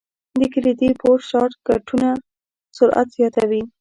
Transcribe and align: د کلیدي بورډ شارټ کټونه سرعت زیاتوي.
د 0.39 0.41
کلیدي 0.53 0.89
بورډ 0.99 1.21
شارټ 1.29 1.53
کټونه 1.67 2.09
سرعت 2.77 3.07
زیاتوي. 3.17 3.61